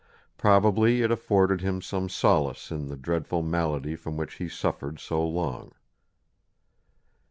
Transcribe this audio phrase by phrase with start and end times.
[0.35, 5.23] Probably it afforded him some solace in the dreadful malady from which he suffered so
[5.23, 5.73] long."